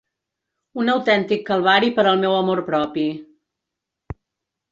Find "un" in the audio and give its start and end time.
0.83-0.87